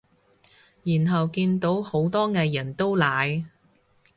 [0.81, 3.45] 然後見到好多藝人都奶